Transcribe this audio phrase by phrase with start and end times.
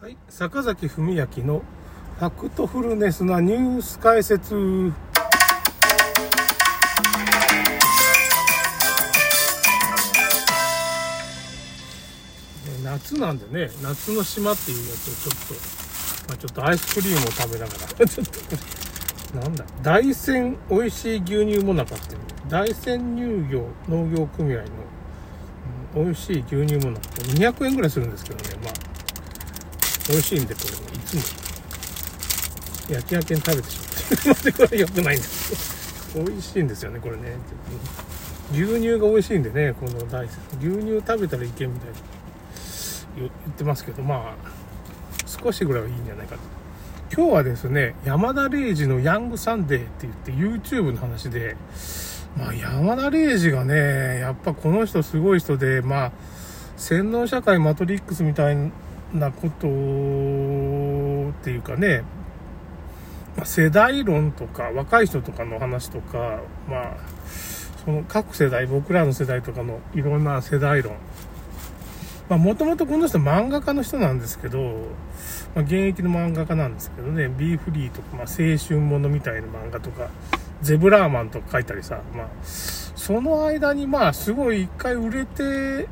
[0.00, 1.62] はい、坂崎文明の
[2.18, 4.54] ファクトフルネスなニュース解説。
[12.82, 15.54] 夏なんでね、夏の島っていうやつをちょっと、
[16.28, 18.26] まあ、ちょっとアイスクリームを食べながら、 ちょっ
[19.34, 24.70] と、なんだ、大山美味しい牛乳もなかっていう、大山乳業農業組合の、うん
[25.92, 28.72] 美味しい牛乳もなか200円ぐらいするんですけどね、まあ、
[30.10, 31.22] 美味しいんで、これ、いつも、
[32.90, 33.78] 焼き焼けに食べてし
[34.26, 34.52] まって。
[34.52, 36.24] これ良くないんですよ。
[36.24, 37.36] 美味しいんですよね、これね。
[38.52, 40.26] 牛乳が美味しいんでね、この大。
[40.26, 41.94] 牛乳食べたらいけみたいな
[43.16, 44.50] 言言ってますけど、まあ、
[45.26, 46.40] 少しぐらいはいいんじゃないかと。
[47.16, 50.32] 今日はですね、山田礼二のヤングサンデーって言って
[50.68, 51.56] YouTube の話で、
[52.36, 56.12] まあ山田礼二がね、やっぱこの人すごい人で、まあ、
[56.76, 58.70] 洗脳社会マトリックスみたいな
[59.14, 59.66] なこと
[61.40, 62.02] っていうかね、
[63.36, 66.96] ま世代論とか若い人とかの話とか、まあ、
[67.84, 70.94] その各世代、僕らの世代とかのいろんな世代論。
[72.28, 74.74] まあもともとこの人漫画家の人なんですけど、
[75.54, 80.10] まあ、現役の漫画家なんですけどね、ビーフリーとか、まあ、青春ものみたいな漫画とか、
[80.62, 85.88] ゼブラーマンとか書いたりさ、まあ、その間にまあ、すごい一回売れて、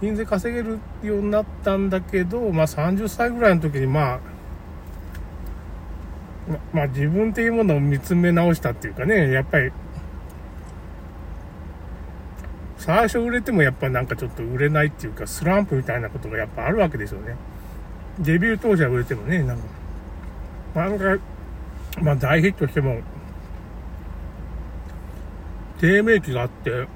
[0.00, 4.20] 印税稼げるようになったんだけど、まあ30歳ぐらいの時にまあ、
[6.48, 9.72] ままあ自分っていうものを見つめ直したっていうかね、やっぱり、
[12.78, 17.36] 最初売れてもやっぱなんかちょっと売れないっていうか、スランプみたいなことがやっぱあるわけですよね。
[18.20, 19.64] デビュー当時は売れてもね、なんか、
[20.74, 21.18] 漫画、
[22.02, 23.00] まあ大ヒットしても、
[25.80, 26.86] 低迷期があって、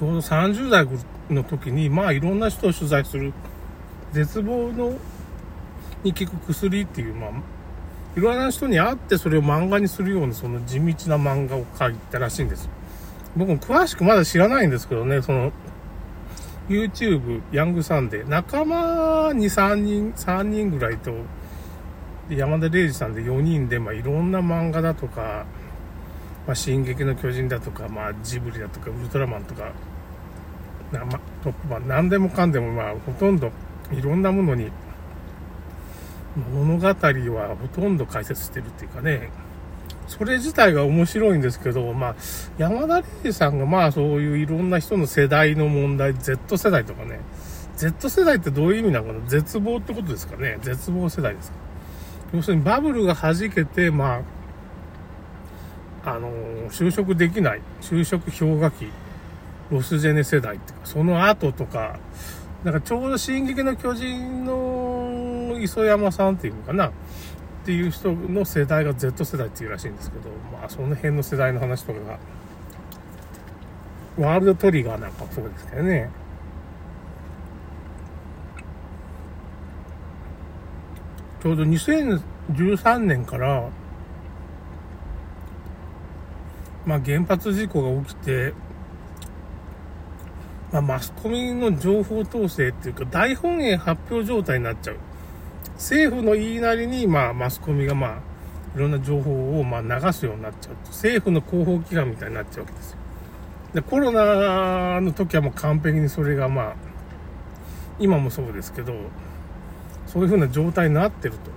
[0.00, 0.86] ちょうど30代
[1.28, 3.34] の時に、まあいろんな人を取材する、
[4.12, 4.94] 絶望の、
[6.02, 7.30] に効く薬っていう、まあ、
[8.16, 12.70] いろんな人に会ってそれを漫画にするような、その地道な漫画を描いたらしいんです。
[13.36, 15.52] 僕も詳しくまだ知らないんですけどね、その、
[16.70, 21.12] YouTube、ヤングサンデー、仲間に3人、3人ぐらいと、
[22.30, 25.44] 山田礼二さんで4人で、まあ、いろんな漫画だとか、
[26.46, 29.72] まあ、進撃の巨人だとか、まあ、ジブリだとか、ウルトラマンとか、
[30.92, 33.50] なま、トップマン、何でもかんでも、まあ、ほとんど、
[33.92, 34.70] いろんなものに、
[36.54, 39.30] 物語はほとんど解説してるっていうかね、
[40.06, 42.16] それ自体が面白いんですけど、まあ、
[42.58, 47.20] 山田礼二さんがまあそういういろんな人の世代の問題、Z 世代とかね、
[47.76, 49.28] Z 世代ってどういう意味なのかな。
[49.28, 50.58] 絶望ってことですかね。
[50.62, 51.56] 絶望世代ですか。
[52.34, 54.22] 要するにバブルが弾けて、ま
[56.04, 56.30] あ、あの
[56.70, 58.90] 就職できない、就職氷河期、
[59.70, 61.98] ロスジェネ世代っていうか、その後とか、
[62.64, 66.92] なんかちょうど進撃の巨人の磯山さんっていうのかなっ
[67.64, 72.18] ていう人の世代が Z 世代っていうらしいんですけど、まあその辺の世代の話とかが、
[74.18, 76.10] ワールドトリガーなんかそうですけどね。
[81.42, 83.68] ちょうど2013年から、
[86.84, 88.52] まあ原発事故が起きて、
[90.72, 94.96] まあ、マスコミの情報統制っていうか、大本営発表状態になっちゃう。
[95.74, 98.10] 政府の言いなりに、まあ、マスコミが、まあ、
[98.76, 100.90] いろんな情報を、まあ、流すようになっちゃうと。
[100.90, 102.98] 政府の広報機関みたいになっちゃうわけですよ。
[103.74, 106.74] で、コロナの時はもう完璧にそれが、まあ、
[107.98, 108.94] 今もそうですけど、
[110.06, 111.50] そういうふうな状態になってると。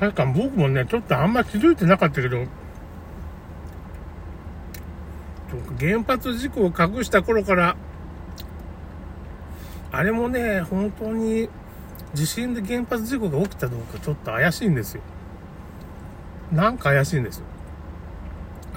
[0.00, 2.44] 確か僕もね、ちょっとあんま気づいてなかったけど、
[5.78, 7.76] 原発事故を隠した頃から、
[9.92, 11.48] あれもね、本当に
[12.14, 15.02] 地震で原発事故が起きたどうかちょっと怪しいんですよ。
[16.52, 17.44] なんか怪しいんですよ。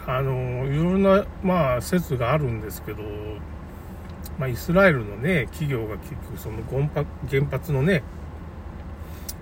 [0.07, 3.03] あの、いろんな、まあ、説があるんですけど、
[4.39, 6.57] まあ、イスラエルのね、企業が結局その
[7.29, 8.03] 原発のね、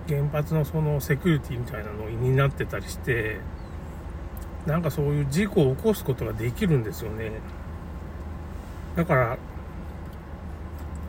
[0.08, 3.38] 原発のそのセキュリティみたいなのになってたりして、
[4.66, 7.30] なんかそういう事故を起こすことができるんですよね。
[8.96, 9.38] だから、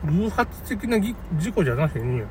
[0.04, 2.22] 偶発的な事故じゃなしに、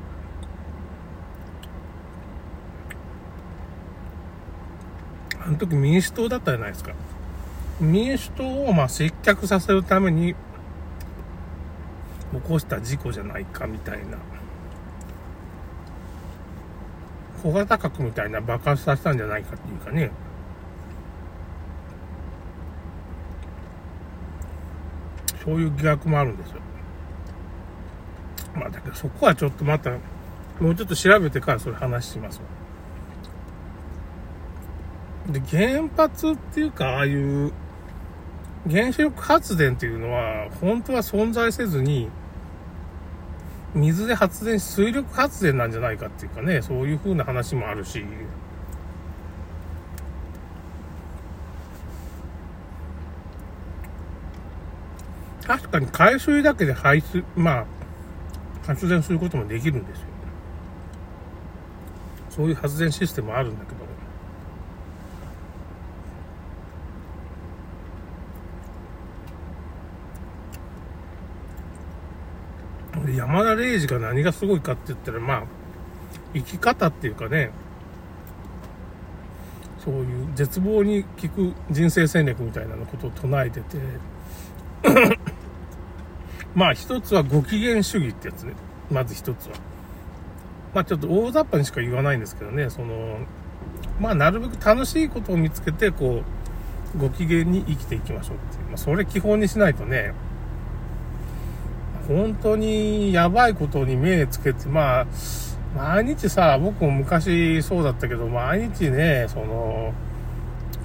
[5.40, 6.92] あの時民主党だったじゃないですか。
[7.80, 10.34] 民主党をまあ接客させるために
[12.32, 14.16] 起こした事故じゃないかみたいな。
[17.42, 20.10] 小型核みたいな爆発させたんじゃないかっていうかね。
[25.48, 26.56] そういう疑惑もあるんですよ。
[28.54, 29.92] まあだけどそこはちょっとまた、
[30.60, 32.40] もうちょっと調べてからそれ話します
[35.30, 37.52] で、原発っていうか、ああいう
[38.68, 42.10] 原子力発電っていうのは、本当は存在せずに、
[43.74, 48.04] 水で発電し、水力発電なんじゃないかっていうかね、そういう風な話もあるし、
[55.48, 57.66] 確かに海水だけで排出、まあ、
[58.66, 60.06] 発電することもできるんですよ。
[62.28, 63.78] そういう発電システムあるんだけど。
[73.10, 75.44] 山田礼二が何がすごいかって言ったら、まあ、
[76.34, 77.52] 生き方っていうかね、
[79.82, 83.78] そういう絶望に効く人生戦略みたいなことを唱えてて、
[86.54, 88.54] まあ一つはご機嫌主義ってやつね。
[88.90, 89.54] まず一つは。
[90.74, 93.18] まあちょっと大雑把にしか言わないんですけどね、その、
[94.00, 96.22] まあなるべく楽しいことを見つけて、こ
[96.96, 98.68] う、ご機嫌に生きていきましょうっていう。
[98.68, 100.14] まあそれ基本にしないとね、
[102.08, 105.06] 本当にやばいことに目つけて、まあ、
[105.76, 109.92] 毎日さ、僕も昔そうだったけど、毎日ね、その、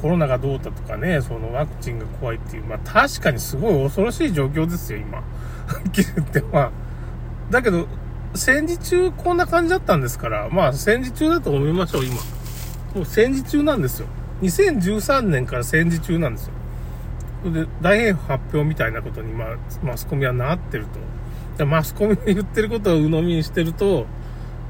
[0.01, 5.23] コロナがどうだとかね、そのワクチンが怖いっていう、まあ確かにすごい恐ろしい状況ですよ、今。
[5.67, 6.71] はっきり言って、まあ。
[7.49, 7.87] だけど、
[8.35, 12.15] 戦時中こんな感じだったんですから、まあ戦時中だと思いましょう、今。
[12.95, 14.07] もう戦時中なんですよ。
[14.41, 16.53] 2013年から戦時中なんですよ。
[17.43, 20.99] それで、大変発表みたいなことに、まあ、マスコミはなってると。
[21.57, 24.07] でマスコミの言ってることを鵜呑みにしてると、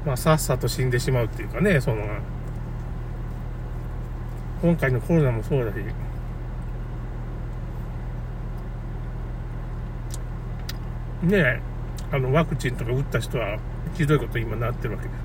[0.04, 2.04] まあ、さっさと死んでしまうっていうかね、その、
[4.60, 5.76] 今回のコロナもそうだし、
[11.24, 11.60] ね、
[12.10, 13.58] あの、ワクチンとか打った人は、
[13.94, 15.24] ひどいこと今なってるわけです。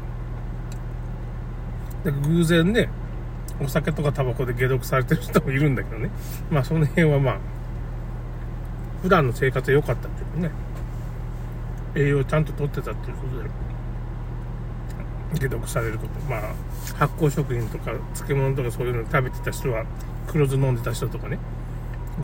[2.06, 2.90] で、偶然ね、
[3.62, 6.10] お酒とかタバコで解毒されてる人もいるんだけどね。
[6.50, 7.38] まあ、その辺はまあ、
[9.02, 10.52] 普段の生活は良かったっていうね、
[11.96, 13.50] 栄養をちゃんと取ってたっていうことで、
[15.40, 16.20] 解毒されること。
[16.30, 16.42] まあ、
[16.96, 19.86] 発酵食品とか漬物とかそういうの食べてた人は、
[20.28, 21.38] 黒酢飲んでた人とかね、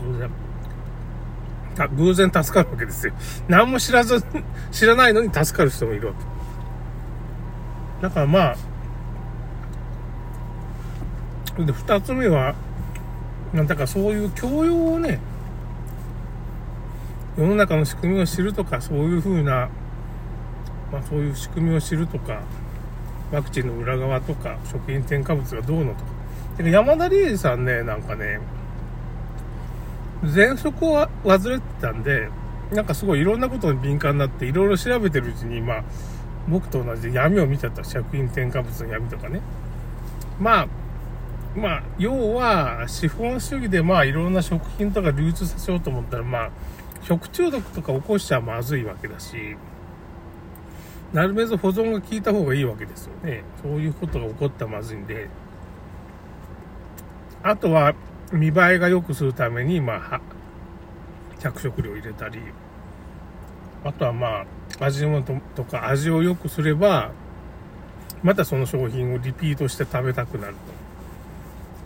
[0.02, 0.30] 偶然、
[1.88, 3.12] 偶然助かるわけですよ。
[3.48, 4.24] 何も知らず、
[4.72, 6.18] 知らないのに助かる人もいるわけ。
[8.02, 8.56] だからまあ、
[11.64, 12.54] で、二つ目は、
[13.52, 15.20] なんだかそういう教養をね、
[17.38, 19.68] 世の中の仕組みを知るとか、そういうふうな、
[20.92, 22.40] まあそういう仕組みを知るとか、
[23.32, 26.62] ワクチンの裏側とか、食品添加物がどうのとか。
[26.62, 28.40] か山田理恵さんね、なんかね、
[30.22, 32.28] 喘息を患ってたんで、
[32.72, 35.84] なんかすごいいろんなことに敏感になって、いろいろ調べてるうちに、まあ、
[36.48, 39.40] 僕と同じで闇を見ちゃった食品添加物の闇とかね。
[40.38, 40.68] まあ、
[41.56, 46.50] まあ、要は、資本主義でまあ、いろんな食品とか流通させようと思ったら、まあ、
[47.02, 49.56] 食中毒とか起こしちゃまずいわけだし、
[51.12, 53.44] なるべく保存が効いた方がいいわけですよね。
[53.62, 55.28] そういうことが起こったらまずいんで。
[57.42, 57.94] あとは、
[58.32, 60.20] 見栄えが良くするために、まあ、
[61.38, 62.40] 着色料入れたり、
[63.84, 64.44] あとはま
[64.80, 67.12] あ、味の素とか味を良くすれば、
[68.22, 70.60] またその商品をリピートして食べたくなると。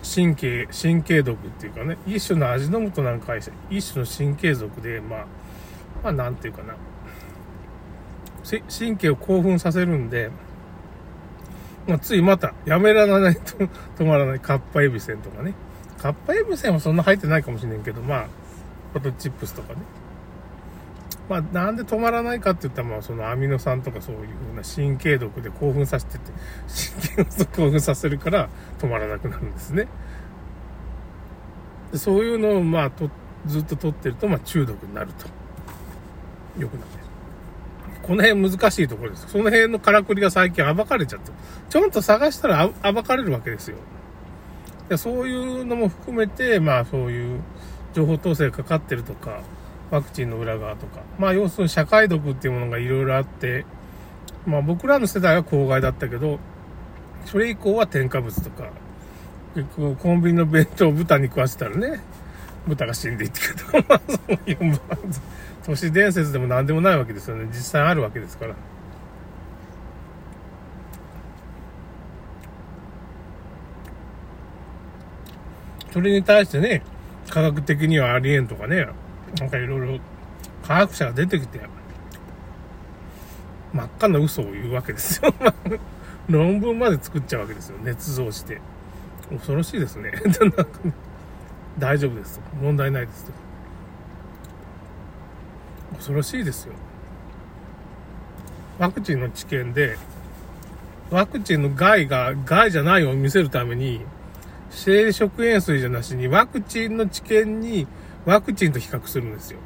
[0.02, 5.26] 神経、神経毒っていうかね、一種の味の素なんか一種の神経族で、まあ、
[6.02, 6.74] まあなんていうかな、
[8.68, 10.30] 神経を興奮させるんで、
[11.86, 13.40] まあ、ついまたやめられないと
[13.98, 15.52] 止まらないカッパエビセンとかね。
[16.00, 18.26] カッパエビセンはそんな入ってないかもしれんけど、まあ、
[18.94, 19.80] ポテトチップスとかね。
[21.28, 26.32] まあ、なんで止まらないかって言ったら、まあ、そのアミノ酸とかそういう風な神経毒で興奮させてて、
[27.14, 29.88] 神経を興奮させるから止まらなくなるんですね。
[31.92, 33.10] でそういうのを、まあ、と
[33.46, 35.26] ずっと取ってると、まあ、中毒になると。
[36.60, 36.86] よくなる。
[38.02, 39.28] この辺難しいところです。
[39.28, 41.30] その辺のからくりが最近暴かれちゃって。
[41.68, 43.76] ちょんと探したら暴かれるわけですよ。
[44.96, 47.40] そういうのも含めて、まあそういう
[47.94, 49.40] 情報統制がかかってるとか、
[49.90, 53.64] ワクチンの裏側とか、まあ要するに社会毒っていうものがいろいろあって、
[54.46, 56.38] まあ僕らの世代は公害だったけど、
[57.26, 58.70] それ以降は添加物とか、
[59.54, 62.00] 結構コンビニの弁当を豚に食わせたらね、
[62.66, 64.80] 豚が死んでいってけど、 まあそういう、
[65.64, 67.46] 都市伝説でも何でもないわけですよね。
[67.48, 68.54] 実際あるわけですから。
[75.92, 76.82] それに対してね、
[77.28, 78.86] 科学的にはありえんとかね、
[79.38, 79.98] なんかいろいろ
[80.66, 81.60] 科学者が出てきて、
[83.72, 85.32] 真っ赤な嘘を言うわけですよ。
[86.28, 87.78] 論文まで作っちゃうわけですよ。
[87.82, 88.60] 捏造して。
[89.30, 90.10] 恐ろしいですね。
[90.40, 90.92] なんかね
[91.78, 92.40] 大丈夫です。
[92.60, 93.32] 問題ないですと。
[95.96, 96.74] 恐ろしいですよ。
[98.78, 99.96] ワクチンの治験で、
[101.10, 104.00] ワクチンの害が害じゃないを見せるために、
[104.70, 107.86] 生食塩水じゃなしにワクチンの治験に
[108.24, 109.58] ワクチンと比較するんですよ。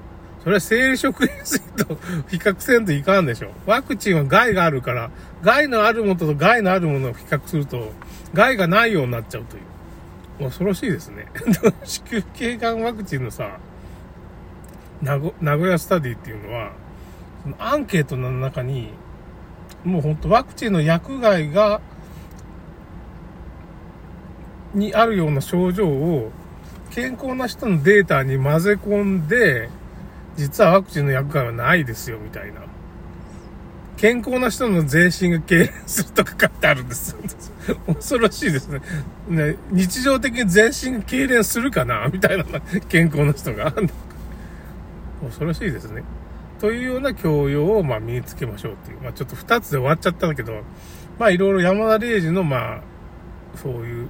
[0.42, 1.96] それは生食塩水と
[2.28, 3.70] 比較せんといかんでしょう。
[3.70, 5.10] ワクチンは害があるから、
[5.42, 7.92] 害のあるものと害のあるものを比較すると、
[8.34, 9.62] 害がないようになっちゃうという。
[10.38, 11.26] 恐ろしいですね。
[11.84, 13.58] 子宮頸がんワクチンのさ、
[15.02, 15.18] 名
[15.56, 16.72] 古屋スタディっていうのは、
[17.42, 18.90] そのアンケートの中に、
[19.84, 21.80] もうほんとワクチンの薬害が、
[24.74, 26.30] にあるような症状を
[26.90, 29.68] 健康な人のデータに混ぜ込んで、
[30.36, 32.60] 実はワクチンの薬害はないですよ、みたいな。
[33.96, 37.16] 健康な人の全身が痙攣するとか書いてあるんです。
[37.86, 38.80] 恐ろしいですね。
[39.28, 42.44] ね日常的に全身が痙攣するかなみたいな、
[42.88, 43.72] 健康な人が。
[45.22, 46.02] 恐ろしいですね。
[46.60, 49.00] というような教養をまあ身につけましょうっていう。
[49.00, 50.62] まあちょっと二つで終わっちゃったんだけど、
[51.18, 52.80] まあいろいろ山田礼二のまあ、
[53.56, 54.08] そういう、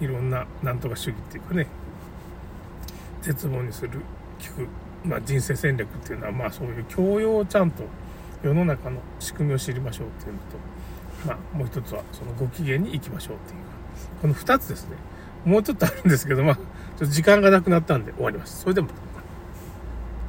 [0.00, 1.66] いろんななんとか主義っていうかね、
[3.22, 4.00] 絶望にする、
[4.38, 4.68] 聞く、
[5.04, 7.84] まあ人生戦略っていうのはまあそういう教養をちゃんと
[8.42, 10.46] 世の中の仕組みを知りましょうっていうのと、
[11.26, 13.58] まあもう一つはそのご機嫌に行きましょうっていう。
[14.22, 14.96] この2つですね。
[15.44, 18.60] もうちょっとあるんですけど、まあ、ちょっと時間がなくなったんで終わります。
[18.60, 18.88] それでも。